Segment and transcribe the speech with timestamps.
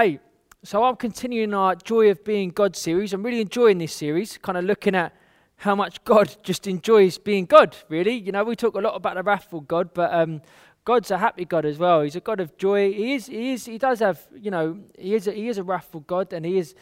[0.00, 0.18] Hey,
[0.64, 3.12] so I'm continuing our Joy of Being God series.
[3.12, 5.14] I'm really enjoying this series, kind of looking at
[5.56, 8.14] how much God just enjoys being God, really.
[8.14, 10.40] You know, we talk a lot about the wrathful God, but um,
[10.86, 12.00] God's a happy God as well.
[12.00, 12.90] He's a God of joy.
[12.94, 15.62] He is, he is, he does have, you know, he is a, he is a
[15.62, 16.74] wrathful God and he is,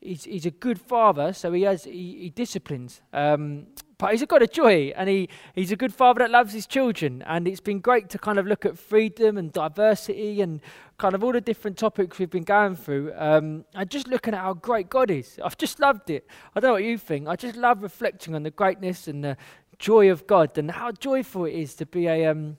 [0.00, 3.00] he's, he's a good father, so he has, he, he disciplines.
[3.12, 3.66] Um,
[4.02, 6.66] but he's a God of joy, and he, he's a good father that loves his
[6.66, 7.22] children.
[7.24, 10.60] And it's been great to kind of look at freedom and diversity and
[10.98, 13.12] kind of all the different topics we've been going through.
[13.14, 15.38] Um, and just looking at how great God is.
[15.44, 16.26] I've just loved it.
[16.52, 17.28] I don't know what you think.
[17.28, 19.36] I just love reflecting on the greatness and the
[19.78, 22.56] joy of God and how joyful it is to be a, um,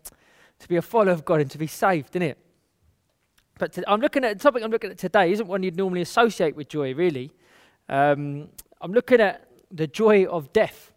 [0.59, 2.38] to be a follower of God and to be saved, isn't it?
[3.59, 6.03] But to, I'm looking at the topic I'm looking at today isn't one you'd normally
[6.03, 7.33] associate with joy, really.
[7.89, 8.47] Um,
[8.80, 10.91] I'm looking at the joy of death.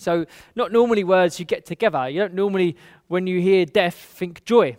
[0.00, 2.08] So, not normally words you get together.
[2.08, 2.76] You don't normally,
[3.08, 4.78] when you hear death, think joy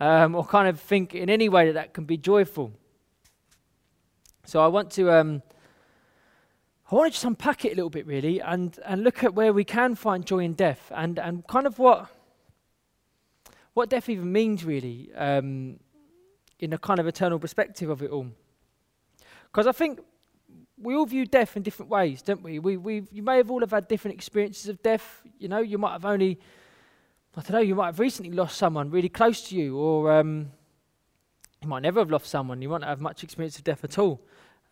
[0.00, 2.72] um, or kind of think in any way that that can be joyful.
[4.44, 5.12] So, I want to.
[5.12, 5.42] Um,
[6.90, 9.52] I want to just unpack it a little bit, really, and, and look at where
[9.52, 12.08] we can find joy in death and, and kind of what,
[13.74, 15.78] what death even means, really, um,
[16.58, 18.26] in a kind of eternal perspective of it all.
[19.44, 20.00] Because I think
[20.80, 22.58] we all view death in different ways, don't we?
[22.58, 25.22] we we you may have all have had different experiences of death.
[25.38, 26.38] You know, you might have only,
[27.36, 30.50] I don't know, you might have recently lost someone really close to you, or um,
[31.60, 32.62] you might never have lost someone.
[32.62, 34.20] You might not have much experience of death at all.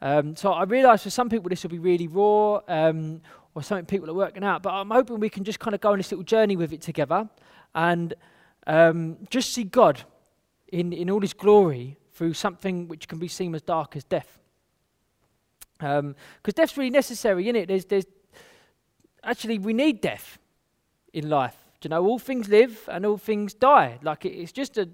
[0.01, 3.21] Um, so I realise for some people this will be really raw, um,
[3.55, 4.63] or something people are working out.
[4.63, 6.81] But I'm hoping we can just kind of go on this little journey with it
[6.81, 7.29] together,
[7.75, 8.15] and
[8.67, 10.03] um, just see God
[10.69, 14.38] in in all His glory through something which can be seen as dark as death.
[15.79, 17.69] Because um, death's really necessary, isn't it?
[17.69, 18.07] There's, there's
[19.23, 20.39] actually we need death
[21.13, 21.57] in life.
[21.81, 23.99] Do you know, all things live and all things die.
[24.03, 24.89] Like it, it's just a,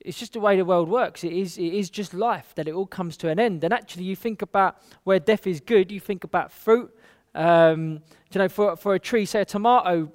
[0.00, 1.22] it's just the way the world works.
[1.22, 3.62] It is, it is just life that it all comes to an end.
[3.62, 5.92] And actually, you think about where death is good.
[5.92, 6.90] You think about fruit.
[7.34, 8.00] Um,
[8.32, 10.10] you know, for for a tree, say a tomato,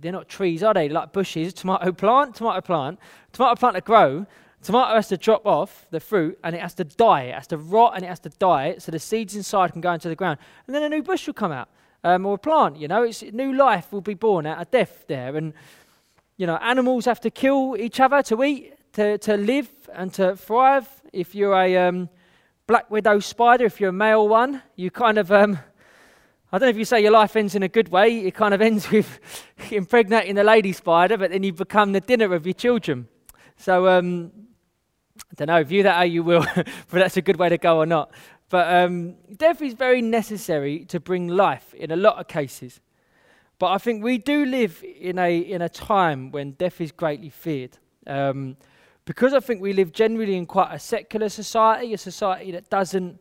[0.00, 0.88] they're not trees, are they?
[0.88, 1.52] Like bushes.
[1.52, 2.98] Tomato plant, tomato plant,
[3.32, 4.26] tomato plant to grow
[4.62, 7.22] Tomato has to drop off the fruit and it has to die.
[7.22, 9.92] It has to rot and it has to die so the seeds inside can go
[9.92, 10.38] into the ground.
[10.66, 11.68] And then a new bush will come out
[12.04, 12.78] um, or a plant.
[12.78, 15.36] You know, it's, new life will be born out of death there.
[15.36, 15.52] And,
[16.36, 20.36] you know, animals have to kill each other to eat, to, to live and to
[20.36, 20.88] thrive.
[21.12, 22.08] If you're a um,
[22.68, 25.32] black widow spider, if you're a male one, you kind of.
[25.32, 25.58] Um,
[26.54, 28.52] I don't know if you say your life ends in a good way, it kind
[28.52, 29.18] of ends with
[29.70, 33.08] impregnating the lady spider, but then you become the dinner of your children.
[33.56, 34.32] So, um,
[35.32, 37.78] I don't know, view that how you will, but that's a good way to go
[37.78, 38.12] or not.
[38.50, 42.80] But um, death is very necessary to bring life in a lot of cases.
[43.58, 47.30] But I think we do live in a, in a time when death is greatly
[47.30, 47.78] feared.
[48.06, 48.58] Um,
[49.06, 53.18] because I think we live generally in quite a secular society, a society that doesn't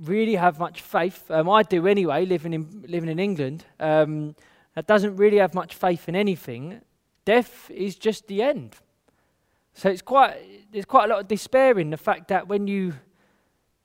[0.00, 1.30] really have much faith.
[1.30, 4.34] Um, I do anyway, living in, living in England, um,
[4.74, 6.80] that doesn't really have much faith in anything.
[7.24, 8.76] Death is just the end.
[9.78, 10.34] So it's quite,
[10.72, 12.94] there's quite a lot of despair in the fact that when you,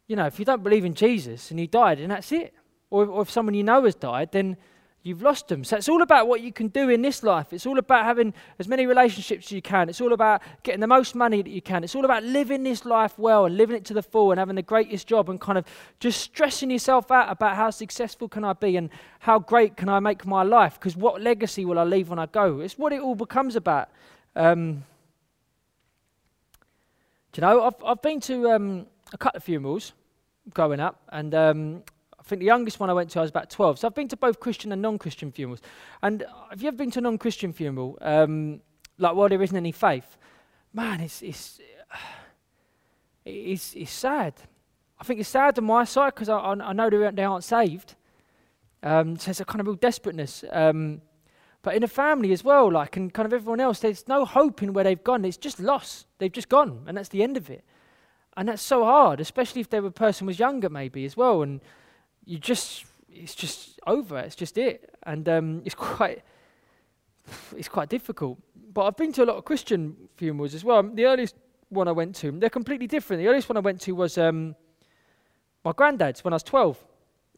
[0.07, 2.51] you know, if you don't believe in Jesus and he died, and that's it.
[2.89, 4.57] Or, or if someone you know has died, then
[5.03, 5.63] you've lost them.
[5.63, 7.53] So it's all about what you can do in this life.
[7.53, 9.87] It's all about having as many relationships as you can.
[9.87, 11.83] It's all about getting the most money that you can.
[11.83, 14.55] It's all about living this life well and living it to the full and having
[14.55, 15.65] the greatest job and kind of
[15.99, 18.89] just stressing yourself out about how successful can I be and
[19.19, 22.25] how great can I make my life because what legacy will I leave when I
[22.25, 22.61] go?
[22.61, 23.89] It's what it all becomes about.
[24.35, 24.85] Um,
[27.34, 29.94] do you know, I've, I've been to um, a couple of funerals
[30.53, 31.84] growing up, and um,
[32.20, 33.80] I think the youngest one I went to, I was about 12.
[33.80, 35.59] So I've been to both Christian and non Christian funerals.
[36.03, 38.62] And have you ever been to a non Christian funeral, um,
[39.00, 40.18] like while there isn't any faith?
[40.74, 41.59] Man, it's, it's,
[43.26, 44.35] it's, it's sad.
[45.00, 47.96] I think it's sad on my side because I, I, know they aren't saved.
[48.84, 50.46] Um, so it's a kind of real desperateness.
[50.52, 51.02] Um,
[51.63, 54.61] but in a family as well, like, and kind of everyone else, there's no hope
[54.61, 55.23] in where they've gone.
[55.23, 56.07] It's just lost.
[56.17, 57.63] They've just gone, and that's the end of it.
[58.35, 61.41] And that's so hard, especially if the person was younger, maybe as well.
[61.41, 61.61] And
[62.25, 64.19] you just, it's just over.
[64.19, 66.21] It's just it, and um, it's quite,
[67.55, 68.39] it's quite difficult.
[68.73, 70.83] But I've been to a lot of Christian funerals as well.
[70.83, 71.35] The earliest
[71.69, 73.21] one I went to, they're completely different.
[73.21, 74.53] The earliest one I went to was um,
[75.63, 76.77] my granddad's when I was 12.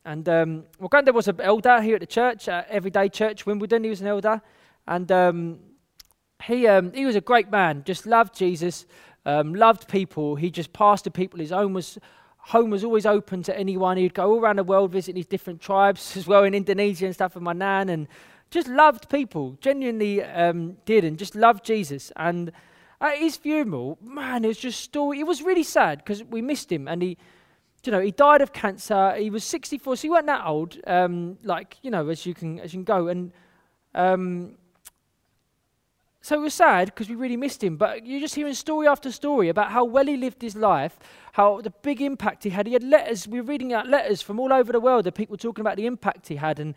[0.05, 3.83] And um, well, Granddad was an elder here at the church, uh, Everyday Church, Wimbledon.
[3.83, 4.41] He was an elder.
[4.87, 5.59] And um,
[6.43, 8.85] he, um, he was a great man, just loved Jesus,
[9.25, 10.35] um, loved people.
[10.35, 11.39] He just pastored people.
[11.39, 11.97] His home was,
[12.37, 13.97] home was always open to anyone.
[13.97, 17.15] He'd go all around the world visiting these different tribes as well in Indonesia and
[17.15, 17.89] stuff with my nan.
[17.89, 18.07] And
[18.51, 22.11] just loved people, genuinely um, did, and just loved Jesus.
[22.15, 22.51] And
[23.01, 25.19] at his funeral, man, it was just story.
[25.19, 27.17] It was really sad because we missed him, and he,
[27.85, 29.15] you know, he died of cancer.
[29.15, 30.77] He was 64, so he wasn't that old.
[30.87, 33.31] Um, like you know, as you can as you can go, and
[33.93, 34.55] um,
[36.21, 37.77] so it was sad because we really missed him.
[37.77, 40.97] But you're just hearing story after story about how well he lived his life,
[41.33, 42.65] how the big impact he had.
[42.65, 43.27] He had letters.
[43.27, 45.85] We were reading out letters from all over the world of people talking about the
[45.85, 46.73] impact he had and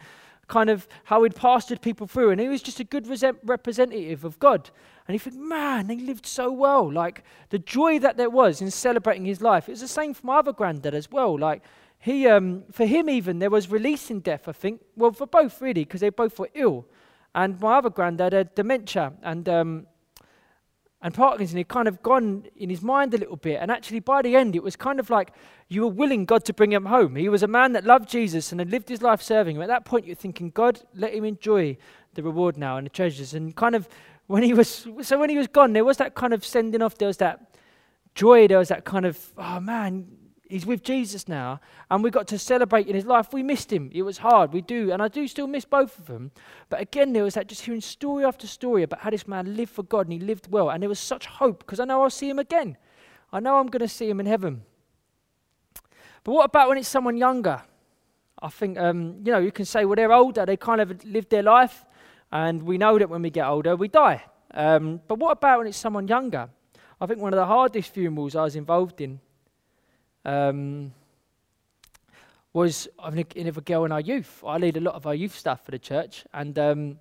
[0.48, 2.30] kind of how he'd pastored people through.
[2.30, 3.06] And he was just a good
[3.44, 4.70] representative of God.
[5.06, 6.90] And you think, man, he lived so well.
[6.92, 9.68] Like the joy that there was in celebrating his life.
[9.68, 11.38] It was the same for my other granddad as well.
[11.38, 11.62] Like
[11.98, 14.82] he, um, for him even, there was release in death, I think.
[14.96, 16.86] Well, for both really, because they both were ill.
[17.34, 19.86] And my other granddad had dementia and, um,
[21.00, 21.56] and Parkinson.
[21.56, 23.58] He'd kind of gone in his mind a little bit.
[23.60, 25.32] And actually, by the end, it was kind of like
[25.68, 27.16] you were willing God to bring him home.
[27.16, 29.62] He was a man that loved Jesus and had lived his life serving him.
[29.62, 31.76] At that point, you're thinking, God, let him enjoy
[32.14, 33.34] the reward now and the treasures.
[33.34, 33.88] And kind of
[34.26, 36.98] when he was, so when he was gone, there was that kind of sending off.
[36.98, 37.56] There was that
[38.14, 38.48] joy.
[38.48, 40.08] There was that kind of, oh man,
[40.48, 41.60] he's with Jesus now,
[41.90, 43.32] and we got to celebrate in his life.
[43.32, 43.90] We missed him.
[43.92, 44.52] It was hard.
[44.52, 46.30] We do, and I do still miss both of them.
[46.68, 49.72] But again, there was that just hearing story after story about how this man lived
[49.72, 52.10] for God and he lived well, and there was such hope because I know I'll
[52.10, 52.76] see him again.
[53.32, 54.62] I know I'm going to see him in heaven.
[56.24, 57.62] But what about when it's someone younger?
[58.40, 60.46] I think um, you know you can say, well, they're older.
[60.46, 61.84] They kind of lived their life,
[62.32, 64.24] and we know that when we get older, we die.
[64.54, 66.48] Um, but what about when it's someone younger?
[67.00, 69.20] I think one of the hardest funerals I was involved in
[70.28, 70.92] um,
[72.52, 72.88] was
[73.36, 74.42] in a girl in our youth.
[74.46, 76.98] I lead a lot of our youth stuff for the church, and um,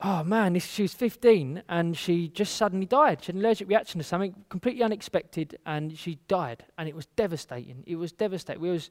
[0.00, 3.22] oh man, this, she was 15 and she just suddenly died.
[3.22, 7.06] She had an allergic reaction to something completely unexpected, and she died, and it was
[7.16, 7.82] devastating.
[7.86, 8.64] It was devastating.
[8.64, 8.90] It was,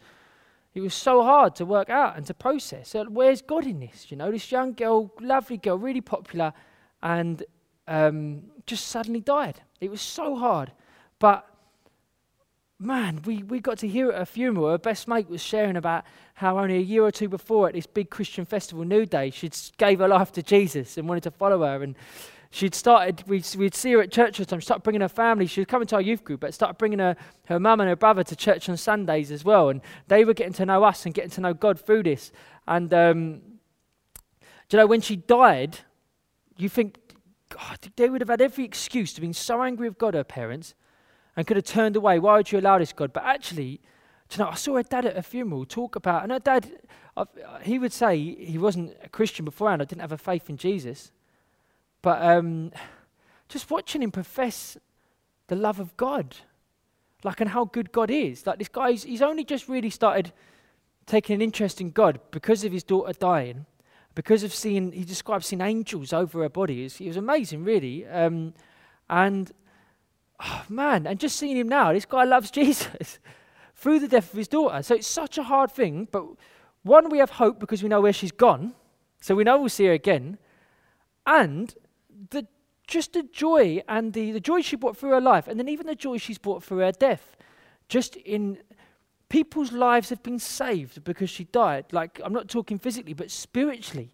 [0.73, 2.89] it was so hard to work out and to process.
[2.89, 4.07] So where's God in this?
[4.09, 6.53] You know, this young girl, lovely girl, really popular,
[7.01, 7.43] and
[7.87, 9.61] um, just suddenly died.
[9.81, 10.71] It was so hard,
[11.19, 11.47] but
[12.79, 14.69] man, we, we got to hear at a funeral.
[14.69, 16.03] Her best mate was sharing about
[16.35, 19.57] how only a year or two before at this big Christian festival, New Day, she'd
[19.77, 21.81] gave her life to Jesus and wanted to follow her.
[21.81, 21.95] And
[22.51, 25.47] she'd started, we'd, we'd see her at church all the time, start bringing her family.
[25.47, 27.95] She was coming to our youth group, but started bringing her, her mum and her
[27.95, 29.69] brother to church on Sundays as well.
[29.69, 32.33] And they were getting to know us and getting to know God through this.
[32.67, 33.41] And, um,
[34.67, 35.79] do you know, when she died,
[36.57, 36.97] you think,
[37.49, 40.73] God, they would have had every excuse to be so angry with God, her parents
[41.35, 42.19] and could have turned away.
[42.19, 43.13] Why would you allow this, God?
[43.13, 43.81] But actually,
[44.37, 46.71] know, I saw her dad at a funeral talk about, and her dad,
[47.15, 47.27] I've,
[47.61, 51.11] he would say he wasn't a Christian beforehand, I didn't have a faith in Jesus.
[52.01, 52.71] But um,
[53.49, 54.77] just watching him profess
[55.47, 56.35] the love of God,
[57.23, 58.45] like, and how good God is.
[58.45, 60.31] Like, this guy, he's, he's only just really started
[61.05, 63.65] taking an interest in God because of his daughter dying,
[64.15, 66.81] because of seeing, he described seeing angels over her body.
[66.81, 68.05] It was, it was amazing, really.
[68.07, 68.53] Um,
[69.09, 69.51] and
[70.39, 73.19] oh, man, and just seeing him now, this guy loves Jesus
[73.75, 74.81] through the death of his daughter.
[74.81, 76.07] So it's such a hard thing.
[76.11, 76.25] But
[76.83, 78.73] one, we have hope because we know where she's gone.
[79.21, 80.37] So we know we'll see her again.
[81.25, 81.73] And
[82.29, 82.47] the,
[82.87, 85.87] just the joy and the, the joy she brought through her life, and then even
[85.87, 87.35] the joy she's brought through her death.
[87.87, 88.59] Just in
[89.29, 91.85] people's lives have been saved because she died.
[91.91, 94.11] Like, I'm not talking physically, but spiritually.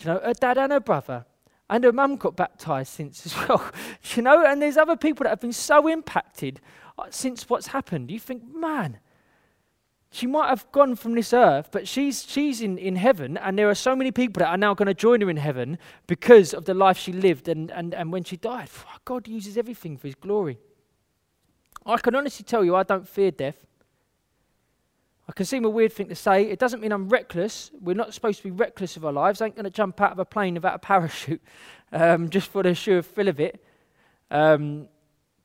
[0.00, 1.26] You know, her dad and her brother
[1.70, 3.70] and her mum got baptized since as well.
[4.14, 6.60] you know, and there's other people that have been so impacted
[6.98, 8.10] uh, since what's happened.
[8.10, 8.98] You think, man,
[10.10, 13.70] she might have gone from this earth, but she's, she's in, in heaven, and there
[13.70, 16.66] are so many people that are now going to join her in heaven because of
[16.66, 18.68] the life she lived and, and, and when she died.
[19.06, 20.58] God uses everything for his glory.
[21.86, 23.64] I can honestly tell you, I don't fear death.
[25.32, 26.42] I can seem a weird thing to say.
[26.42, 27.70] It doesn't mean I'm reckless.
[27.80, 29.40] We're not supposed to be reckless of our lives.
[29.40, 31.40] I ain't going to jump out of a plane without a parachute
[31.92, 33.64] um, just for the sheer thrill of it.
[34.30, 34.88] Um,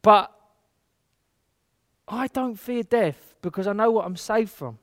[0.01, 0.29] but
[2.06, 4.77] I don't fear death because I know what I'm saved from.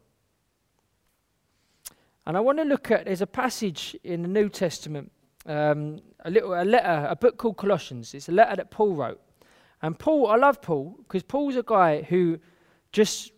[2.24, 5.12] And I want to look at, there's a passage in the New Testament,
[5.44, 8.14] um, a little a letter, a book called Colossians.
[8.14, 9.20] It's a letter that Paul wrote.
[9.82, 12.38] And Paul, I love Paul because Paul's a guy who
[12.90, 13.33] just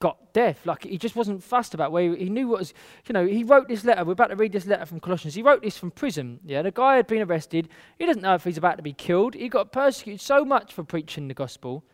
[0.00, 0.64] got death.
[0.64, 2.74] Like he just wasn't fussed about where he, he, knew what was,
[3.06, 4.04] you know, he wrote this letter.
[4.04, 5.34] We're about to read this letter from Colossians.
[5.34, 6.40] He wrote this from prison.
[6.44, 7.68] Yeah, the guy had been arrested.
[7.98, 9.34] He doesn't know if he's about to be killed.
[9.34, 11.84] He got persecuted so much for preaching the gospel,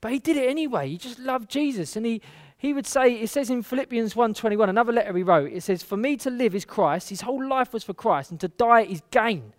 [0.00, 0.88] but he did it anyway.
[0.88, 1.96] He just loved Jesus.
[1.96, 2.22] And he,
[2.56, 5.96] he would say, it says in Philippians 1.21, another letter he wrote, it says, For
[5.96, 7.10] me to live is Christ.
[7.10, 9.52] His whole life was for Christ, and to die is gain.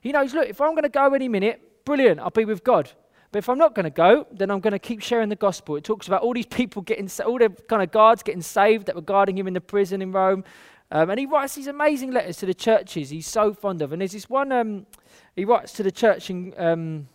[0.00, 2.90] He knows, look, if I'm going to go any minute, brilliant, I'll be with God.
[3.34, 5.74] But if I'm not going to go, then I'm going to keep sharing the gospel.
[5.74, 8.94] It talks about all these people getting, all the kind of guards getting saved that
[8.94, 10.44] were guarding him in the prison in Rome.
[10.92, 13.90] Um, and he writes these amazing letters to the churches he's so fond of.
[13.90, 14.86] And there's this one um,
[15.34, 17.08] he writes to the church in um,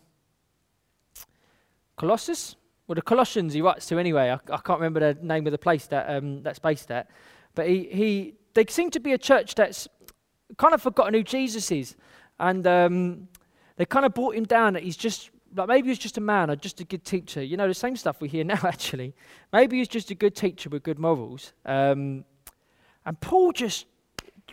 [1.95, 4.29] Colossus, well, the Colossians he writes to anyway.
[4.29, 7.09] I, I can't remember the name of the place that um, that's based at.
[7.55, 9.87] But he, he, they seem to be a church that's
[10.57, 11.95] kind of forgotten who Jesus is.
[12.41, 13.29] And um,
[13.77, 16.49] they kind of brought him down that he's just, like maybe he's just a man
[16.49, 17.43] or just a good teacher.
[17.43, 19.13] You know, the same stuff we hear now, actually.
[19.51, 21.53] Maybe he's just a good teacher with good morals.
[21.65, 22.25] Um,
[23.05, 23.85] and Paul just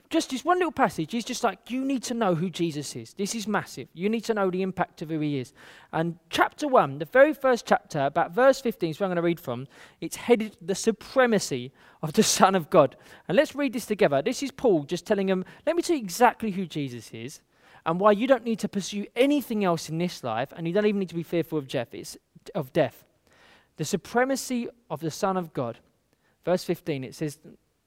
[0.08, 3.12] just this one little passage, he's just like, you need to know who Jesus is.
[3.14, 3.88] This is massive.
[3.92, 5.52] You need to know the impact of who he is.
[5.92, 9.22] And chapter 1, the very first chapter, about verse 15 is where I'm going to
[9.22, 9.66] read from.
[10.00, 11.72] It's headed The Supremacy
[12.02, 12.96] of the Son of God.
[13.28, 14.22] And let's read this together.
[14.22, 17.40] This is Paul just telling them, let me tell you exactly who Jesus is
[17.86, 20.86] and why you don't need to pursue anything else in this life and you don't
[20.86, 21.72] even need to be fearful of.
[21.72, 22.18] It's
[22.54, 23.04] of death.
[23.76, 25.78] The supremacy of the Son of God.
[26.44, 27.38] Verse 15, it says,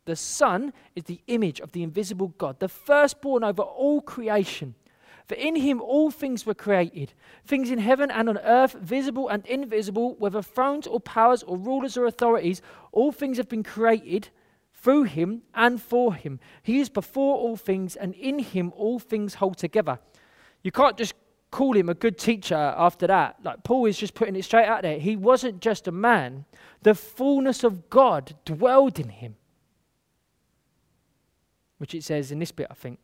[0.05, 4.73] the Son is the image of the invisible God, the firstborn over all creation.
[5.27, 7.13] For in him all things were created,
[7.45, 11.97] things in heaven and on earth, visible and invisible, whether thrones or powers or rulers
[11.97, 14.29] or authorities, all things have been created
[14.81, 16.39] through him and for him.
[16.63, 19.99] He is before all things, and in him all things hold together.
[20.63, 21.13] You can't just
[21.51, 23.37] call him a good teacher after that.
[23.43, 24.99] Like Paul is just putting it straight out there.
[24.99, 26.45] He wasn't just a man,
[26.83, 29.35] the fullness of God dwelled in him
[31.79, 32.99] which it says in this bit, I think.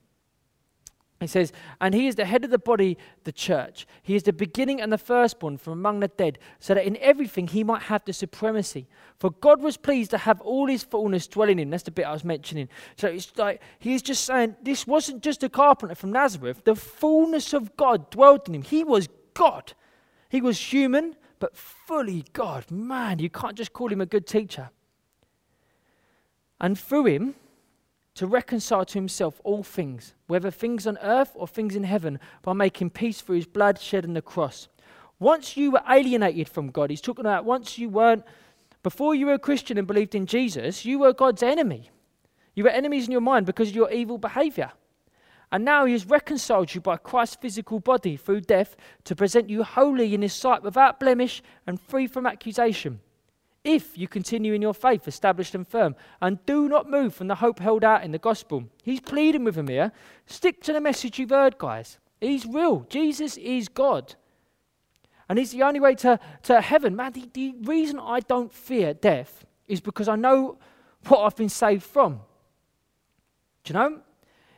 [1.22, 3.88] It says, And he is the head of the body, the church.
[4.04, 7.48] He is the beginning and the firstborn from among the dead, so that in everything
[7.48, 8.88] he might have the supremacy.
[9.18, 11.70] For God was pleased to have all his fullness dwelling in him.
[11.70, 12.68] That's the bit I was mentioning.
[12.98, 16.64] So it's like, he's just saying, this wasn't just a carpenter from Nazareth.
[16.66, 18.62] The fullness of God dwelled in him.
[18.64, 19.74] He was God.
[20.28, 22.70] He was human, but fully God.
[22.70, 24.70] Man, you can't just call him a good teacher.
[26.60, 27.36] And through him,
[28.16, 32.54] to reconcile to himself all things, whether things on earth or things in heaven, by
[32.54, 34.68] making peace through his blood shed on the cross.
[35.20, 38.24] Once you were alienated from God, he's talking about once you weren't,
[38.84, 41.90] before you were a Christian and believed in Jesus, you were God's enemy.
[42.54, 44.72] You were enemies in your mind because of your evil behavior.
[45.52, 49.64] And now he has reconciled you by Christ's physical body through death to present you
[49.64, 53.00] holy in his sight without blemish and free from accusation
[53.66, 57.36] if you continue in your faith, established and firm, and do not move from the
[57.36, 58.66] hope held out in the gospel.
[58.84, 59.92] He's pleading with them here.
[60.28, 61.98] Stick to the message you've heard, guys.
[62.22, 62.86] He's real.
[62.90, 64.16] Jesus is God.
[65.28, 66.96] And he's the only way to, to heaven.
[66.96, 70.60] Man, the, the reason I don't fear death is because I know
[71.08, 72.22] what I've been saved from.
[73.64, 74.00] Do you know?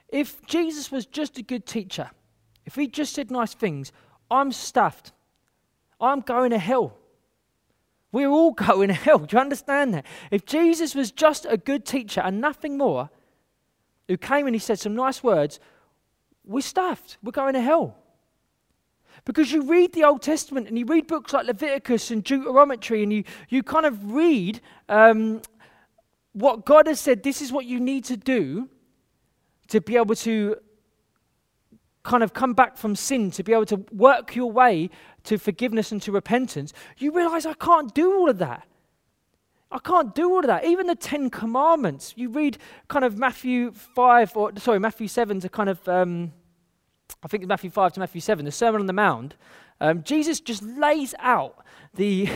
[0.09, 2.11] If Jesus was just a good teacher,
[2.65, 3.93] if he just said nice things,
[4.29, 5.13] I'm stuffed.
[6.01, 6.97] I'm going to hell.
[8.17, 9.19] We're all going to hell.
[9.19, 10.03] Do you understand that?
[10.31, 13.11] If Jesus was just a good teacher and nothing more,
[14.07, 15.59] who came and he said some nice words,
[16.43, 17.19] we're stuffed.
[17.21, 17.95] We're going to hell.
[19.23, 23.13] Because you read the Old Testament and you read books like Leviticus and Deuteronomy and
[23.13, 25.43] you, you kind of read um,
[26.33, 28.67] what God has said this is what you need to do
[29.67, 30.55] to be able to
[32.07, 34.89] kind of come back from sin, to be able to work your way
[35.25, 38.65] to forgiveness and to repentance, you realize I can't do all of that.
[39.69, 40.63] I can't do all of that.
[40.63, 45.49] Even the Ten Commandments, you read kind of Matthew 5, or sorry, Matthew 7 to
[45.49, 46.31] kind of, um,
[47.21, 49.35] I think Matthew 5 to Matthew 7, the Sermon on the Mount.
[49.81, 51.57] Um, Jesus just lays out
[51.93, 52.29] the,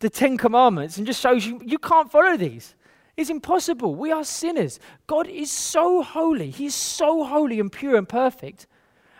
[0.00, 2.74] the Ten Commandments and just shows you you can't follow these.
[3.18, 3.94] It's impossible.
[3.96, 4.80] We are sinners.
[5.06, 6.48] God is so holy.
[6.48, 8.66] He's so holy and pure and perfect.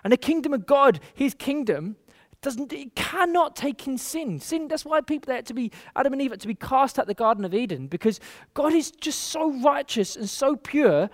[0.02, 1.96] And the kingdom of God, his kingdom,
[2.42, 4.40] doesn't it cannot take in sin.
[4.40, 7.06] Sin, that's why people had to be, Adam and Eve had to be cast out
[7.06, 8.18] the Garden of Eden, because
[8.54, 11.10] God is just so righteous and so pure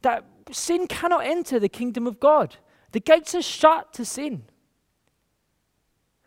[0.00, 2.56] that sin cannot enter the kingdom of God.
[2.92, 4.44] The gates are shut to sin.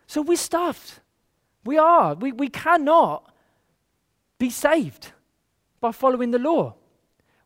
[0.07, 0.99] So we're stuffed.
[1.63, 2.13] We are.
[2.13, 3.33] We, we cannot
[4.37, 5.11] be saved
[5.79, 6.75] by following the law.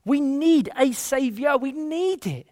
[0.04, 1.58] We need a savior.
[1.58, 2.48] We need it.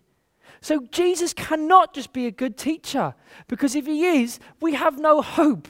[0.62, 3.16] So Jesus cannot just be a good teacher,
[3.48, 5.68] because if he is, we have no hope.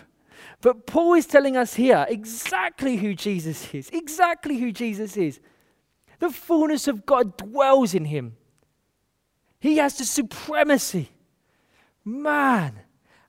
[0.61, 5.39] But Paul is telling us here exactly who Jesus is, exactly who Jesus is.
[6.19, 8.37] The fullness of God dwells in him.
[9.59, 11.09] He has the supremacy.
[12.03, 12.79] Man.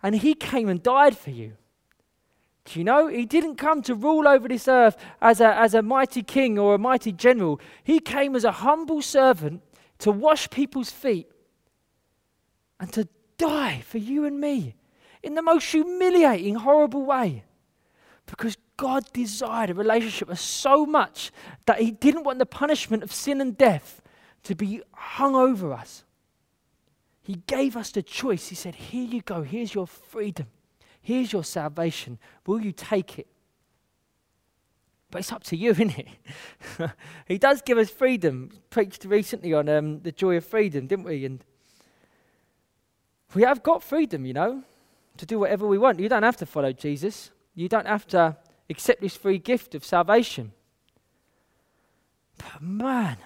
[0.02, 1.54] And he came and died for you.
[2.64, 3.08] Do you know?
[3.08, 6.74] He didn't come to rule over this earth as a, as a mighty king or
[6.74, 7.60] a mighty general.
[7.82, 9.62] He came as a humble servant
[9.98, 11.28] to wash people's feet
[12.80, 14.74] and to die for you and me
[15.22, 17.44] in the most humiliating, horrible way.
[18.26, 21.32] Because God desired a relationship so much
[21.66, 24.02] that He didn't want the punishment of sin and death
[24.44, 26.04] to be hung over us.
[27.22, 28.48] He gave us the choice.
[28.48, 30.46] He said, Here you go, here's your freedom,
[31.00, 32.18] here's your salvation.
[32.46, 33.26] Will you take it?
[35.10, 36.08] But it's up to you, isn't it?
[37.26, 38.50] he does give us freedom.
[38.70, 41.24] Preached recently on um, the joy of freedom, didn't we?
[41.24, 41.44] And
[43.34, 44.62] we have got freedom, you know,
[45.16, 46.00] to do whatever we want.
[46.00, 47.30] You don't have to follow Jesus.
[47.54, 48.36] You don't have to
[48.70, 50.52] accept this free gift of salvation.
[52.38, 53.16] But man,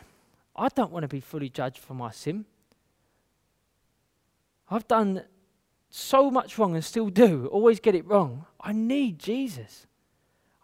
[0.56, 2.46] I don't want to be fully judged for my sin.
[4.70, 5.22] I've done
[5.90, 8.46] so much wrong and still do, always get it wrong.
[8.60, 9.86] I need Jesus.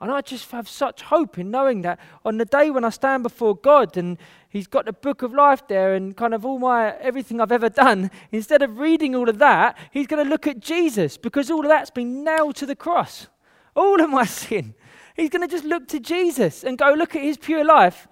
[0.00, 3.24] And I just have such hope in knowing that on the day when I stand
[3.24, 4.16] before God and
[4.48, 7.68] He's got the book of life there and kind of all my everything I've ever
[7.68, 11.62] done, instead of reading all of that, He's going to look at Jesus because all
[11.62, 13.26] of that's been nailed to the cross.
[13.74, 14.74] All of my sin.
[15.16, 18.06] He's going to just look to Jesus and go, look at His pure life.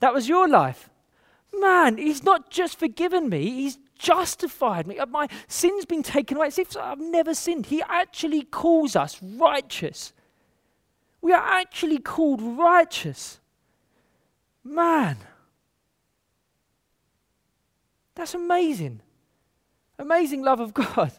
[0.00, 0.90] That was your life.
[1.58, 4.98] Man, He's not just forgiven me, He's justified me.
[5.08, 6.48] My sin's been taken away.
[6.48, 7.66] It's if I've never sinned.
[7.66, 10.12] He actually calls us righteous.
[11.20, 13.40] We are actually called righteous.
[14.64, 15.16] Man,
[18.14, 19.00] that's amazing.
[19.98, 21.12] Amazing love of God.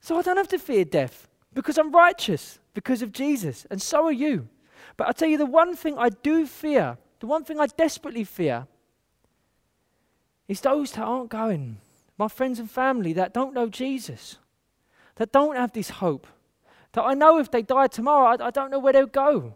[0.00, 4.06] So I don't have to fear death because I'm righteous because of Jesus, and so
[4.06, 4.48] are you.
[4.96, 8.24] But I tell you, the one thing I do fear, the one thing I desperately
[8.24, 8.66] fear,
[10.46, 11.78] is those that aren't going,
[12.16, 14.38] my friends and family that don't know Jesus,
[15.16, 16.26] that don't have this hope
[16.98, 19.54] that I know if they die tomorrow, I, I don't know where they'll go.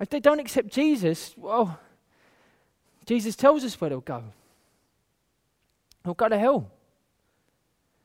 [0.00, 1.78] If they don't accept Jesus, well,
[3.04, 4.24] Jesus tells us where they'll go.
[6.02, 6.70] They'll go to hell.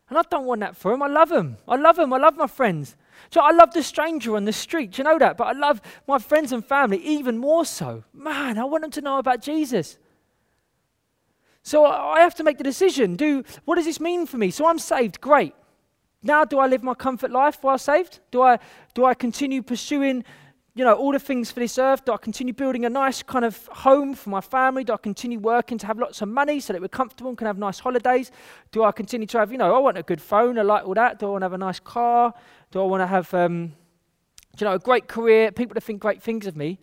[0.10, 1.02] And I don't want that for them.
[1.02, 1.56] I love them.
[1.70, 2.12] I love them.
[2.12, 2.98] I love my friends.
[3.30, 4.92] So I love the stranger on the street.
[4.92, 5.38] Do you know that?
[5.38, 8.04] But I love my friends and family even more so.
[8.14, 9.98] Man, I want them to know about Jesus.
[11.64, 13.16] So I have to make the decision.
[13.16, 14.52] Do what does this mean for me?
[14.52, 15.22] So I'm saved.
[15.22, 15.56] Great.
[16.26, 18.20] Now, do I live my comfort life while saved?
[18.32, 18.58] Do I,
[18.96, 20.24] do I continue pursuing,
[20.74, 22.04] you know, all the things for this earth?
[22.04, 24.84] Do I continue building a nice kind of home for my family?
[24.84, 27.46] Do I continue working to have lots of money so that we're comfortable and can
[27.46, 28.32] have nice holidays?
[28.72, 30.96] Do I continue to have, you know, I want a good phone, I like all
[30.96, 31.20] that.
[31.20, 32.34] Do I want to have a nice car?
[32.72, 33.74] Do I want to have, um,
[34.60, 36.80] you know, a great career, people to think great things of me?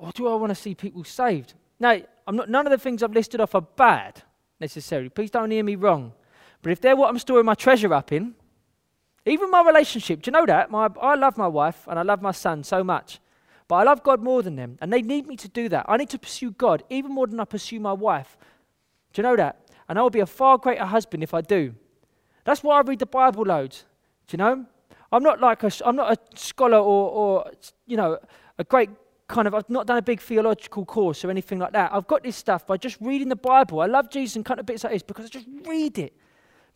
[0.00, 1.54] Or do I want to see people saved?
[1.78, 1.96] Now,
[2.26, 4.20] I'm not, none of the things I've listed off are bad
[4.58, 5.10] necessarily.
[5.10, 6.12] Please don't hear me wrong.
[6.64, 8.34] But if they're what I'm storing my treasure up in,
[9.26, 10.70] even my relationship, do you know that?
[10.70, 13.20] My, I love my wife and I love my son so much.
[13.68, 14.78] But I love God more than them.
[14.80, 15.84] And they need me to do that.
[15.86, 18.38] I need to pursue God even more than I pursue my wife.
[19.12, 19.60] Do you know that?
[19.90, 21.74] And I will be a far greater husband if I do.
[22.44, 23.84] That's why I read the Bible loads.
[24.26, 24.64] Do you know?
[25.12, 27.50] I'm not like a, I'm not a scholar or, or,
[27.86, 28.18] you know,
[28.58, 28.88] a great
[29.28, 31.92] kind of, I've not done a big theological course or anything like that.
[31.92, 33.80] I've got this stuff by just reading the Bible.
[33.80, 36.14] I love Jesus and kind of bits like this because I just read it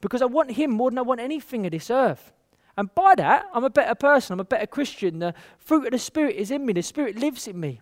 [0.00, 2.32] because I want Him more than I want anything of this earth.
[2.76, 4.34] And by that, I'm a better person.
[4.34, 5.18] I'm a better Christian.
[5.18, 6.72] The fruit of the Spirit is in me.
[6.72, 7.80] The Spirit lives in me.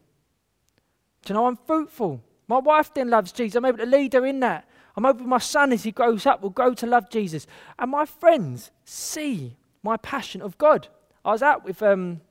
[1.24, 2.22] Do you know, I'm fruitful.
[2.48, 3.56] My wife then loves Jesus.
[3.56, 4.66] I'm able to lead her in that.
[4.96, 7.46] I'm hoping my son, as he grows up, will grow to love Jesus.
[7.78, 10.88] And my friends see my passion of God.
[11.24, 12.22] I was out with um,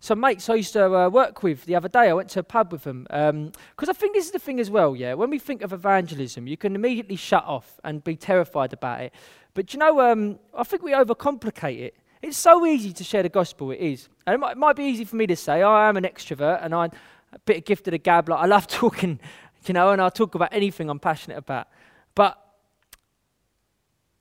[0.00, 2.08] some mates I used to uh, work with the other day.
[2.08, 3.52] I went to a pub with them because um,
[3.88, 4.94] I think this is the thing as well.
[4.94, 9.00] Yeah, when we think of evangelism, you can immediately shut off and be terrified about
[9.00, 9.12] it.
[9.54, 11.96] But you know, um, I think we overcomplicate it.
[12.22, 13.70] It's so easy to share the gospel.
[13.72, 15.96] It is, and it might, it might be easy for me to say, I am
[15.96, 16.90] an extrovert and I'm
[17.32, 18.28] a bit of gifted a gab.
[18.28, 19.18] Like I love talking,
[19.66, 21.68] you know, and I'll talk about anything I'm passionate about.
[22.14, 22.40] But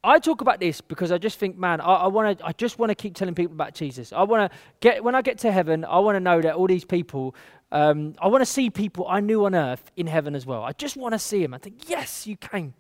[0.07, 2.45] I talk about this because I just think, man, I, I want to.
[2.45, 4.13] I just want to keep telling people about Jesus.
[4.13, 5.83] I want to get when I get to heaven.
[5.83, 7.35] I want to know that all these people.
[7.73, 10.63] Um, I want to see people I knew on earth in heaven as well.
[10.63, 11.53] I just want to see them.
[11.53, 12.73] I think, yes, you came.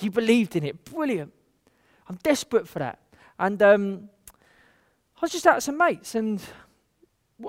[0.00, 0.84] You believed in it.
[0.84, 1.32] Brilliant.
[2.08, 2.98] I'm desperate for that.
[3.38, 4.08] And um,
[5.16, 6.42] I was just out with some mates, and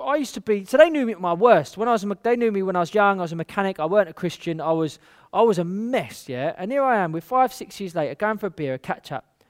[0.00, 0.64] I used to be.
[0.64, 1.76] So they knew me at my worst.
[1.76, 3.18] When I was, they knew me when I was young.
[3.18, 3.80] I was a mechanic.
[3.80, 4.60] I weren't a Christian.
[4.60, 5.00] I was,
[5.34, 6.28] I was a mess.
[6.28, 6.54] Yeah.
[6.56, 9.10] And here I am, with five, six years later, going for a beer, a catch
[9.12, 9.42] up,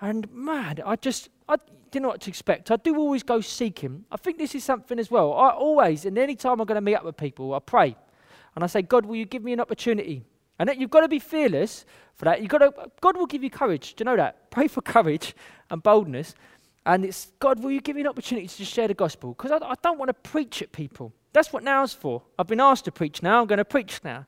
[0.00, 1.56] and man, I just, I
[1.90, 2.70] didn't know what to expect.
[2.70, 4.04] I do always go seek him.
[4.10, 5.32] I think this is something as well.
[5.32, 7.96] I always, and any time I'm going to meet up with people, I pray,
[8.54, 10.22] and I say, God, will you give me an opportunity?
[10.58, 11.84] And that you've got to be fearless
[12.14, 12.40] for that.
[12.40, 13.94] You've got to, God will give you courage.
[13.94, 14.50] Do you know that?
[14.50, 15.34] Pray for courage
[15.70, 16.34] and boldness.
[16.86, 19.34] And it's, God, will you give me an opportunity to just share the gospel?
[19.34, 21.12] Because I, I don't want to preach at people.
[21.32, 22.22] That's what now's for.
[22.38, 23.40] I've been asked to preach now.
[23.40, 24.24] I'm going to preach now.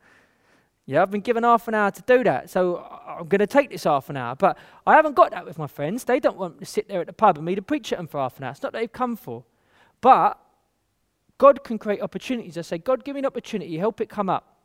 [0.89, 2.49] Yeah, I've been given half an hour to do that.
[2.49, 4.35] So I'm going to take this half an hour.
[4.35, 6.05] But I haven't got that with my friends.
[6.05, 8.07] They don't want to sit there at the pub and me to preach at them
[8.07, 8.53] for half an hour.
[8.53, 9.45] It's not what they've come for.
[10.01, 10.41] But
[11.37, 12.57] God can create opportunities.
[12.57, 14.57] I say, God, give me an opportunity, help it come up.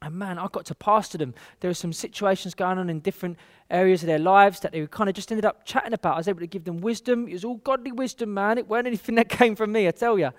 [0.00, 1.34] And man, I got to pastor them.
[1.60, 3.36] There were some situations going on in different
[3.70, 6.14] areas of their lives that they kind of just ended up chatting about.
[6.14, 7.28] I was able to give them wisdom.
[7.28, 8.56] It was all godly wisdom, man.
[8.56, 10.30] It weren't anything that came from me, I tell you.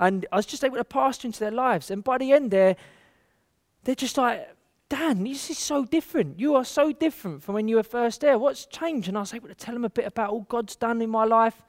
[0.00, 1.92] And I was just able to pastor into their lives.
[1.92, 2.74] And by the end, they're,
[3.84, 4.55] they're just like,
[4.88, 6.38] Dan, this is so different.
[6.38, 8.38] You are so different from when you were first there.
[8.38, 9.08] What's changed?
[9.08, 11.24] And I was able to tell them a bit about all God's done in my
[11.24, 11.62] life.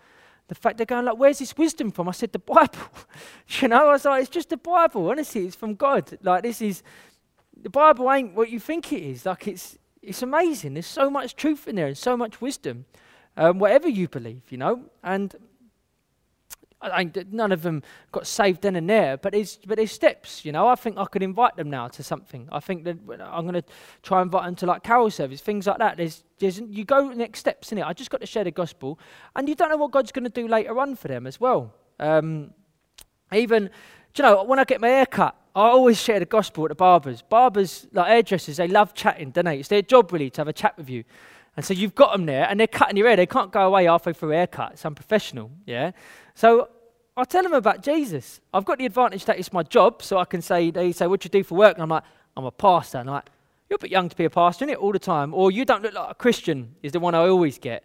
[0.48, 2.08] The fact they're going like, where's this wisdom from?
[2.08, 2.80] I said, the Bible.
[3.60, 5.10] you know, I was like, it's just the Bible.
[5.10, 6.18] Honestly, it's from God.
[6.22, 6.84] Like, this is
[7.64, 9.26] the Bible ain't what you think it is.
[9.26, 10.74] Like it's it's amazing.
[10.74, 12.86] There's so much truth in there and so much wisdom.
[13.36, 15.36] Um, whatever you believe, you know, and
[16.80, 20.52] I, none of them got saved then and there, but there's but there's steps, you
[20.52, 20.68] know.
[20.68, 22.48] I think I could invite them now to something.
[22.52, 23.64] I think that I'm going to
[24.04, 25.98] try and invite them to like carol service, things like that.
[25.98, 27.84] There's, there's you go next steps in it.
[27.84, 29.00] I just got to share the gospel,
[29.36, 31.74] and you don't know what God's going to do later on for them as well.
[32.00, 32.52] Um,
[33.34, 33.72] even,
[34.16, 36.76] you know, when I get my hair cut, I always share the gospel at the
[36.76, 37.24] barbers.
[37.24, 39.58] Barbers, like hairdressers, they love chatting, don't they?
[39.58, 41.04] It's their job really to have a chat with you.
[41.58, 43.16] And so you've got them there and they're cutting your hair.
[43.16, 44.74] They can't go away halfway through a haircut.
[44.74, 45.92] It's unprofessional, yeah?
[46.36, 46.70] So
[47.18, 48.40] I tell them about Jesus.
[48.54, 51.22] I've got the advantage that it's my job, so I can say, they say, what
[51.22, 51.74] do you do for work?
[51.74, 52.04] And I'm like,
[52.38, 53.00] I'm a pastor.
[53.00, 53.30] And I'm like,
[53.68, 54.78] you're a bit young to be a pastor, isn't it?
[54.78, 55.34] All the time.
[55.34, 57.84] Or you don't look like a Christian is the one I always get.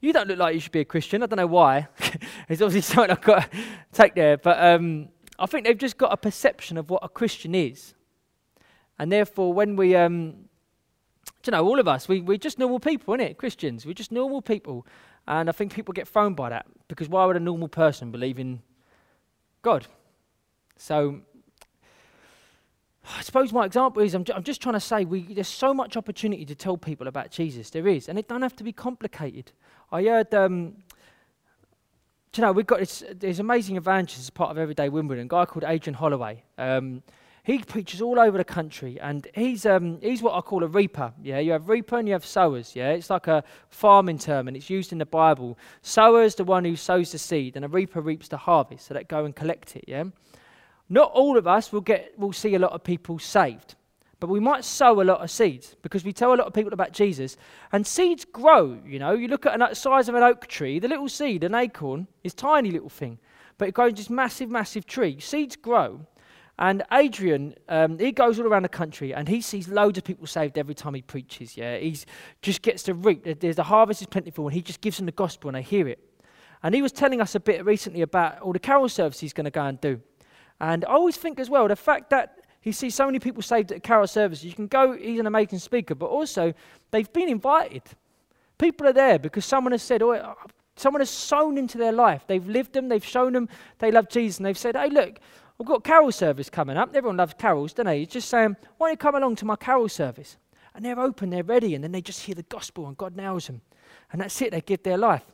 [0.00, 1.24] You don't look like you should be a Christian.
[1.24, 1.88] I don't know why.
[2.48, 3.58] it's obviously something I've got to
[3.92, 4.36] take there.
[4.36, 5.08] But um,
[5.40, 7.94] I think they've just got a perception of what a Christian is.
[8.96, 10.47] And therefore, when we, um,
[11.46, 13.36] you know, all of us, we, we're just normal people, innit?
[13.36, 14.86] Christians, we're just normal people.
[15.26, 18.38] And I think people get thrown by that because why would a normal person believe
[18.38, 18.60] in
[19.62, 19.86] God?
[20.76, 21.20] So,
[23.16, 25.72] I suppose my example is I'm, ju- I'm just trying to say we, there's so
[25.72, 27.70] much opportunity to tell people about Jesus.
[27.70, 28.08] There is.
[28.08, 29.52] And it don't have to be complicated.
[29.90, 30.76] I heard um,
[32.36, 35.44] you know, we've got this, this amazing evangelist as part of Everyday Wimbledon, a guy
[35.44, 36.44] called Adrian Holloway.
[36.56, 37.02] Um,
[37.48, 41.14] he preaches all over the country, and he's, um, he's what I call a reaper.
[41.22, 42.76] Yeah, you have reaper and you have sowers.
[42.76, 45.58] Yeah, it's like a farming term, and it's used in the Bible.
[45.80, 48.86] Sower is the one who sows the seed, and a reaper reaps the harvest.
[48.86, 49.84] So that go and collect it.
[49.88, 50.04] Yeah,
[50.90, 53.76] not all of us will get will see a lot of people saved.
[54.20, 56.74] But we might sow a lot of seeds because we tell a lot of people
[56.74, 57.38] about Jesus.
[57.72, 59.12] And seeds grow, you know.
[59.12, 62.34] You look at the size of an oak tree, the little seed, an acorn, is
[62.34, 63.18] tiny little thing.
[63.56, 65.18] But it grows this massive, massive tree.
[65.18, 66.00] Seeds grow.
[66.60, 70.26] And Adrian, um, he goes all around the country and he sees loads of people
[70.26, 71.56] saved every time he preaches.
[71.56, 71.96] Yeah, he
[72.42, 73.40] just gets to reap.
[73.40, 75.86] There's the harvest is plentiful, and he just gives them the gospel and they hear
[75.86, 76.00] it.
[76.62, 79.44] And he was telling us a bit recently about all the carol services he's going
[79.44, 80.00] to go and do.
[80.60, 83.70] And I always think as well the fact that he sees so many people saved
[83.70, 84.44] at carol services.
[84.44, 86.52] You can go, he's an amazing speaker, but also
[86.90, 87.82] they've been invited.
[88.58, 90.34] People are there because someone has said, oh,
[90.74, 92.24] someone has sown into their life.
[92.26, 95.20] They've lived them, they've shown them they love Jesus, and they've said, hey, look,
[95.60, 96.94] I've got carol service coming up.
[96.94, 98.00] Everyone loves carols, don't they?
[98.00, 100.36] He's just saying, why don't you come along to my carol service?
[100.74, 103.48] And they're open, they're ready, and then they just hear the gospel and God nails
[103.48, 103.60] them.
[104.12, 105.24] And that's it, they give their life.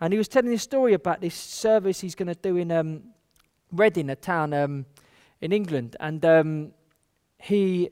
[0.00, 3.02] And he was telling this story about this service he's going to do in um,
[3.72, 4.86] Reading, a town um,
[5.40, 5.96] in England.
[5.98, 6.72] And um,
[7.38, 7.90] he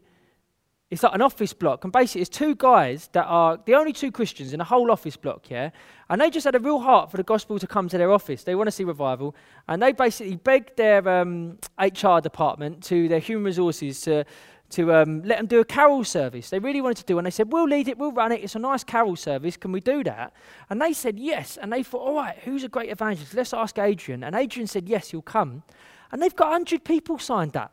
[0.90, 4.10] it's like an office block, and basically it's two guys that are the only two
[4.10, 5.70] Christians in the whole office block, yeah.
[6.08, 8.42] And they just had a real heart for the gospel to come to their office.
[8.42, 9.36] They want to see revival,
[9.68, 14.24] and they basically begged their um, HR department to their human resources to
[14.70, 16.50] to um, let them do a carol service.
[16.50, 18.42] They really wanted to do, and they said, "We'll lead it, we'll run it.
[18.42, 19.56] It's a nice carol service.
[19.56, 20.32] Can we do that?"
[20.70, 23.34] And they said yes, and they thought, "All right, who's a great evangelist?
[23.34, 25.62] Let's ask Adrian." And Adrian said, "Yes, he'll come."
[26.10, 27.72] And they've got hundred people signed up.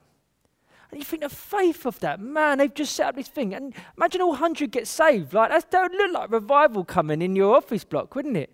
[0.92, 3.54] And you think the faith of that, man, they've just set up this thing.
[3.54, 5.34] And imagine all 100 get saved.
[5.34, 8.52] Like, that would look like revival coming in your office block, wouldn't it?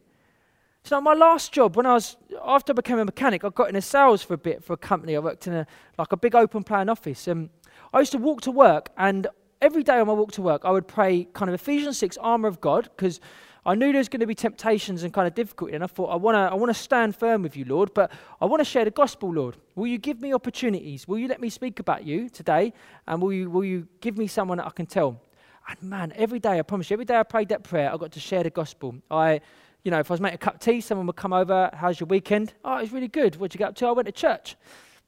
[0.84, 3.82] So my last job, when I was, after I became a mechanic, I got into
[3.82, 5.16] sales for a bit for a company.
[5.16, 5.68] I worked in a,
[5.98, 7.28] like a big open plan office.
[7.28, 7.50] And
[7.94, 9.28] I used to walk to work, and
[9.62, 12.48] every day on my walk to work, I would pray kind of Ephesians 6, armor
[12.48, 13.22] of God, because
[13.66, 16.08] I knew there was going to be temptations and kind of difficulty, and I thought,
[16.08, 18.84] I want to I wanna stand firm with you, Lord, but I want to share
[18.84, 19.56] the gospel, Lord.
[19.76, 21.08] Will you give me opportunities?
[21.08, 22.74] Will you let me speak about you today?
[23.08, 25.22] And will you, will you give me someone that I can tell?
[25.70, 28.12] And man, every day, I promise you, every day I prayed that prayer, I got
[28.12, 28.96] to share the gospel.
[29.10, 29.40] I,
[29.84, 32.00] you know, if I was making a cup of tea, someone would come over, how's
[32.00, 32.54] your weekend?
[32.66, 33.38] Oh, it's really good.
[33.38, 33.88] What'd you get up to?
[33.88, 34.58] I went to church.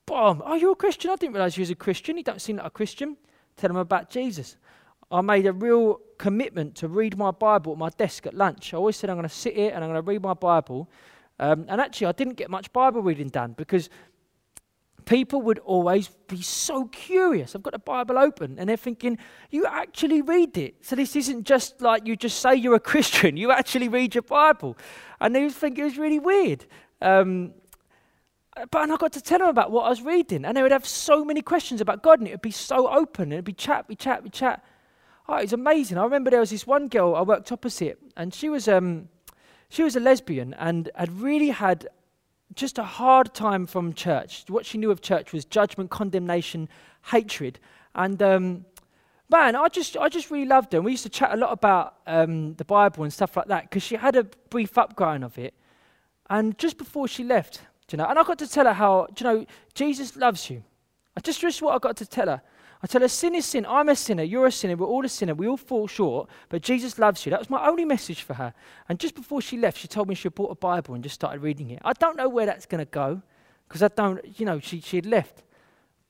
[0.06, 0.42] Boom.
[0.46, 1.12] Oh, you're a Christian?
[1.12, 2.16] I didn't realize you was a Christian.
[2.16, 3.18] You don't seem like a Christian.
[3.58, 4.56] Tell them about Jesus.
[5.12, 8.74] I made a real commitment to read my Bible at my desk at lunch.
[8.74, 10.90] I always said I'm going to sit here and I'm going to read my Bible.
[11.40, 13.90] Um, and actually, I didn't get much Bible reading done because
[15.06, 17.56] people would always be so curious.
[17.56, 19.18] I've got the Bible open and they're thinking,
[19.52, 20.76] you actually read it.
[20.82, 24.24] So this isn't just like you just say you're a Christian, you actually read your
[24.24, 24.78] Bible.
[25.20, 26.66] And they would think it was really weird.
[27.02, 27.54] Um,
[28.72, 30.86] But I got to tell them about what I was reading, and they would have
[30.86, 33.86] so many questions about God, and it would be so open, and it'd be chat,
[33.88, 34.64] be chat, be chat.
[35.28, 35.98] Oh, it was amazing.
[35.98, 39.10] I remember there was this one girl I worked opposite, and she was um,
[39.70, 41.88] she was a lesbian and had really had
[42.54, 44.46] just a hard time from church.
[44.48, 46.70] What she knew of church was judgment, condemnation,
[47.06, 47.60] hatred,
[47.96, 48.66] and um,
[49.30, 50.78] man, I just I just really loved her.
[50.78, 53.64] And we used to chat a lot about um, the Bible and stuff like that
[53.64, 55.54] because she had a brief upgrowing of it.
[56.30, 57.62] And just before she left,
[57.92, 60.64] you know, and I got to tell her how, you know, Jesus loves you.
[61.18, 62.42] I just just what I got to tell her.
[62.86, 63.66] I tell her, sin is sin.
[63.68, 64.22] I'm a sinner.
[64.22, 64.76] You're a sinner.
[64.76, 65.34] We're all a sinner.
[65.34, 66.30] We all fall short.
[66.50, 67.32] But Jesus loves you.
[67.32, 68.54] That was my only message for her.
[68.88, 71.42] And just before she left, she told me she bought a Bible and just started
[71.42, 71.82] reading it.
[71.84, 73.24] I don't know where that's going to go
[73.68, 75.42] because I don't, you know, she, she had left.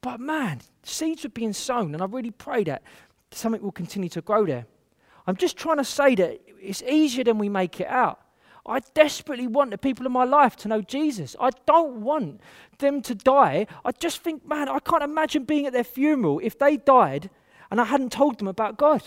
[0.01, 1.93] But man, seeds were being sown.
[1.93, 2.83] And I really pray that
[3.31, 4.65] something will continue to grow there.
[5.27, 8.19] I'm just trying to say that it's easier than we make it out.
[8.65, 11.35] I desperately want the people in my life to know Jesus.
[11.39, 12.41] I don't want
[12.79, 13.67] them to die.
[13.83, 17.29] I just think, man, I can't imagine being at their funeral if they died
[17.69, 19.03] and I hadn't told them about God.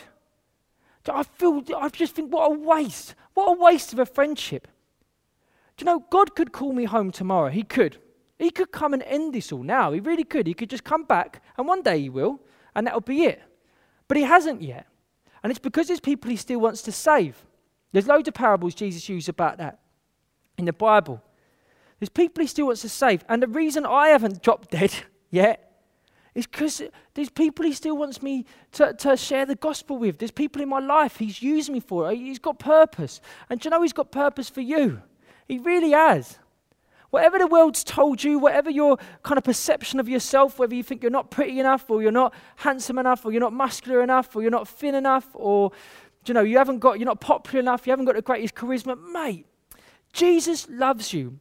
[1.11, 3.15] I feel, I just think, what a waste.
[3.35, 4.69] What a waste of a friendship.
[5.77, 7.51] Do you know, God could call me home tomorrow.
[7.51, 7.99] He could.
[8.39, 9.93] He could come and end this all now.
[9.93, 10.47] He really could.
[10.47, 12.41] He could just come back, and one day he will,
[12.75, 13.41] and that'll be it.
[14.07, 14.87] But he hasn't yet.
[15.43, 17.45] And it's because there's people he still wants to save.
[17.93, 19.81] There's loads of parables Jesus used about that
[20.57, 21.23] in the Bible.
[21.99, 23.25] There's people he still wants to save.
[23.29, 24.93] And the reason I haven't dropped dead
[25.31, 25.65] yet
[26.35, 26.83] is because
[27.15, 30.19] there's people he still wants me to, to share the gospel with.
[30.19, 32.13] There's people in my life he's used me for.
[32.13, 33.21] He's got purpose.
[33.51, 35.03] And you know he's got purpose for you?
[35.49, 36.39] He really has.
[37.11, 41.03] Whatever the world's told you, whatever your kind of perception of yourself, whether you think
[41.03, 44.43] you're not pretty enough, or you're not handsome enough, or you're not muscular enough, or
[44.43, 45.73] you're not thin enough, or
[46.27, 48.99] you know, you haven't got, you're not popular enough, you haven't got the greatest charisma.
[49.13, 49.47] Mate,
[50.13, 51.39] Jesus loves you.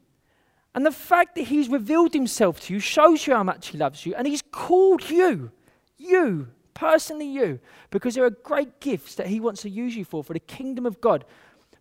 [0.74, 4.06] And the fact that he's revealed himself to you shows you how much he loves
[4.06, 4.14] you.
[4.14, 5.50] And he's called you,
[5.96, 7.58] you, personally you,
[7.90, 10.86] because there are great gifts that he wants to use you for, for the kingdom
[10.86, 11.24] of God.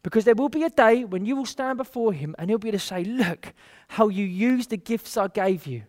[0.03, 2.69] Because there will be a day when you will stand before him and he'll be
[2.69, 3.53] able to say, Look
[3.89, 5.83] how you used the gifts I gave you.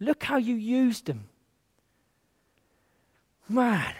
[0.00, 1.28] Look how you used them.
[3.48, 3.94] Man,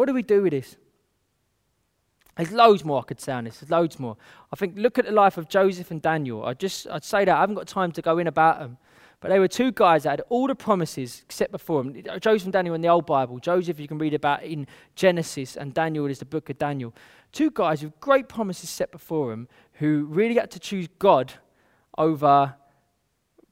[0.00, 0.78] what do we do with this?
[2.34, 3.58] There's loads more I could say on this.
[3.58, 4.16] There's loads more.
[4.50, 6.42] I think look at the life of Joseph and Daniel.
[6.42, 8.78] I just I'd say that I haven't got time to go in about them,
[9.20, 12.02] but they were two guys that had all the promises set before them.
[12.18, 13.38] Joseph and Daniel in the Old Bible.
[13.40, 16.94] Joseph you can read about in Genesis, and Daniel is the book of Daniel.
[17.30, 21.34] Two guys with great promises set before them, who really had to choose God
[21.98, 22.54] over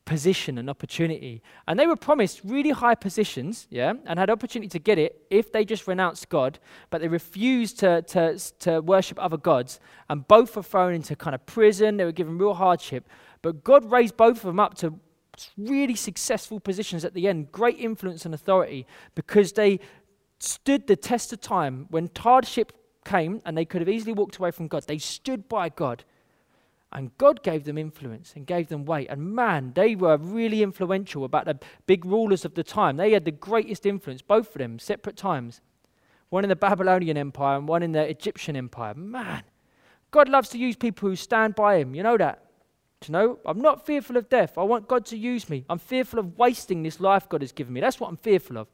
[0.08, 1.42] position and opportunity.
[1.66, 5.52] And they were promised really high positions, yeah, and had opportunity to get it if
[5.52, 9.80] they just renounced God, but they refused to, to, to worship other gods.
[10.08, 11.98] And both were thrown into kind of prison.
[11.98, 13.06] They were given real hardship.
[13.42, 14.94] But God raised both of them up to
[15.58, 19.78] really successful positions at the end, great influence and authority, because they
[20.38, 22.72] stood the test of time when hardship
[23.04, 24.84] came and they could have easily walked away from God.
[24.86, 26.04] They stood by God
[26.92, 29.08] and God gave them influence and gave them weight.
[29.10, 32.96] And man, they were really influential about the big rulers of the time.
[32.96, 35.60] They had the greatest influence, both of them, separate times.
[36.30, 38.94] One in the Babylonian Empire and one in the Egyptian Empire.
[38.94, 39.42] Man,
[40.10, 41.94] God loves to use people who stand by Him.
[41.94, 42.48] You know that?
[43.06, 44.58] you know, I'm not fearful of death.
[44.58, 45.64] I want God to use me.
[45.68, 47.80] I'm fearful of wasting this life God has given me.
[47.80, 48.68] That's what I'm fearful of.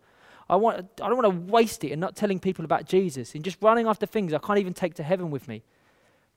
[0.49, 3.45] I, want, I don't want to waste it and not telling people about Jesus and
[3.45, 5.63] just running after things I can't even take to heaven with me.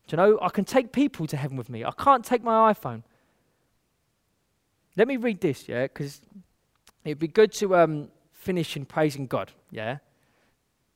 [0.07, 1.83] Do you know, I can take people to heaven with me.
[1.83, 3.03] I can't take my iPhone.
[4.95, 6.21] Let me read this, yeah, because
[7.03, 9.97] it'd be good to um, finish in praising God, yeah.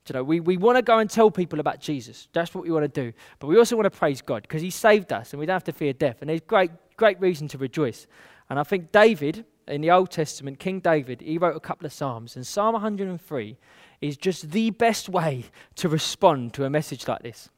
[0.05, 2.27] Do you know, we, we want to go and tell people about Jesus.
[2.33, 3.13] That's what we want to do.
[3.37, 5.63] But we also want to praise God because He saved us and we don't have
[5.65, 6.17] to fear death.
[6.21, 8.07] And there's great, great reason to rejoice.
[8.49, 11.93] And I think David, in the Old Testament, King David, he wrote a couple of
[11.93, 12.35] Psalms.
[12.35, 13.57] And Psalm 103
[14.01, 15.45] is just the best way
[15.75, 17.49] to respond to a message like this.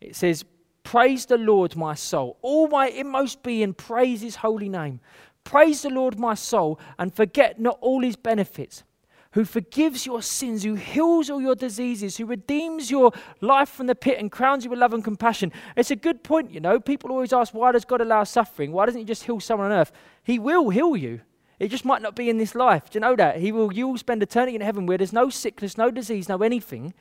[0.00, 0.44] It says,
[0.82, 2.38] Praise the Lord, my soul.
[2.42, 5.00] All my inmost being, praise his holy name.
[5.44, 8.84] Praise the Lord, my soul, and forget not all his benefits.
[9.32, 13.94] Who forgives your sins, who heals all your diseases, who redeems your life from the
[13.94, 15.52] pit and crowns you with love and compassion.
[15.76, 16.80] It's a good point, you know.
[16.80, 18.72] People always ask, why does God allow suffering?
[18.72, 19.92] Why doesn't He just heal someone on earth?
[20.24, 21.20] He will heal you.
[21.60, 22.90] It just might not be in this life.
[22.90, 23.36] Do you know that?
[23.36, 26.38] He will, you will spend eternity in heaven where there's no sickness, no disease, no
[26.38, 26.92] anything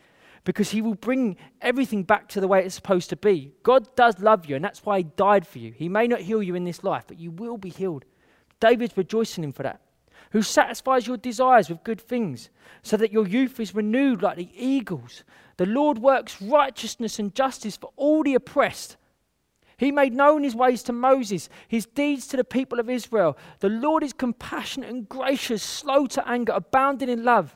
[0.43, 3.54] because he will bring everything back to the way it's supposed to be.
[3.63, 5.71] God does love you, and that's why he died for you.
[5.71, 8.06] He may not heal you in this life, but you will be healed.
[8.60, 9.82] David's rejoicing him for that.
[10.32, 12.49] Who satisfies your desires with good things,
[12.84, 15.23] so that your youth is renewed like the eagles.
[15.58, 18.97] The Lord works righteousness and justice for all the oppressed.
[19.78, 23.38] He made known his ways to Moses, his deeds to the people of Israel.
[23.60, 27.56] The Lord is compassionate and gracious, slow to anger, abounding in love.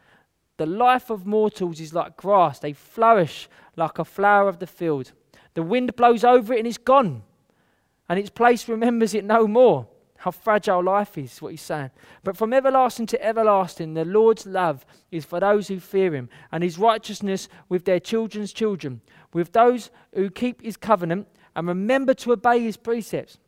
[0.57, 5.11] The life of mortals is like grass, they flourish like a flower of the field.
[5.53, 7.23] The wind blows over it and it's gone,
[8.07, 9.87] and its place remembers it no more.
[10.17, 11.89] How fragile life is, what he's saying.
[12.23, 16.63] But from everlasting to everlasting, the Lord's love is for those who fear him, and
[16.63, 19.01] his righteousness with their children's children,
[19.33, 23.39] with those who keep his covenant and remember to obey his precepts.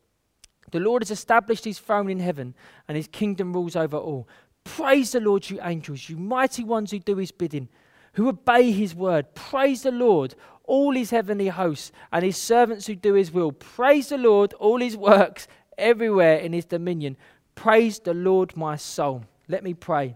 [0.72, 2.56] The Lord has established his throne in heaven,
[2.88, 4.28] and his kingdom rules over all.
[4.64, 7.68] Praise the Lord, you angels, you mighty ones who do his bidding,
[8.14, 9.34] who obey his word.
[9.36, 13.52] Praise the Lord, all his heavenly hosts, and his servants who do his will.
[13.52, 15.48] Praise the Lord, all his works
[15.78, 17.18] everywhere in his dominion.
[17.56, 19.26] Praise the Lord, my soul.
[19.48, 20.16] Let me pray.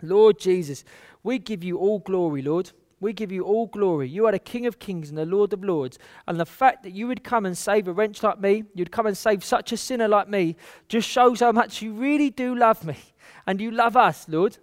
[0.00, 0.84] Lord Jesus,
[1.22, 2.72] we give you all glory, Lord.
[3.02, 4.08] We give you all glory.
[4.08, 5.98] You are the King of kings and the Lord of lords.
[6.28, 9.06] And the fact that you would come and save a wretch like me, you'd come
[9.06, 10.56] and save such a sinner like me,
[10.88, 12.96] just shows how much you really do love me
[13.44, 14.58] and you love us, Lord.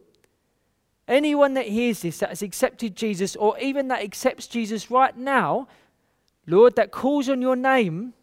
[1.06, 5.68] Anyone that hears this, that has accepted Jesus, or even that accepts Jesus right now,
[6.48, 8.14] Lord, that calls on your name,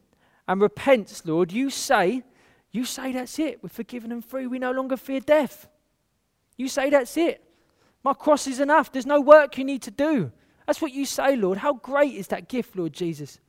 [0.48, 2.22] and repents, Lord, you say,
[2.70, 3.62] you say that's it.
[3.62, 4.46] We're forgiven and free.
[4.46, 5.68] We no longer fear death.
[6.56, 7.42] You say that's it.
[8.06, 8.92] My cross is enough.
[8.92, 10.30] There's no work you need to do.
[10.64, 11.58] That's what you say, Lord.
[11.58, 13.40] How great is that gift, Lord Jesus?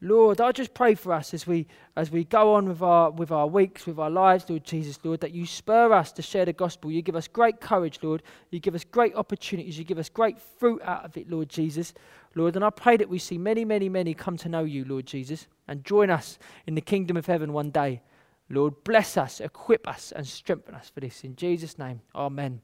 [0.00, 3.30] Lord, I just pray for us as we as we go on with our with
[3.30, 6.52] our weeks, with our lives, Lord Jesus, Lord, that you spur us to share the
[6.52, 6.90] gospel.
[6.90, 8.24] You give us great courage, Lord.
[8.50, 9.78] You give us great opportunities.
[9.78, 11.94] You give us great fruit out of it, Lord Jesus.
[12.34, 15.06] Lord, and I pray that we see many, many, many come to know you, Lord
[15.06, 18.02] Jesus, and join us in the kingdom of heaven one day.
[18.50, 21.22] Lord, bless us, equip us, and strengthen us for this.
[21.22, 22.62] In Jesus' name, Amen.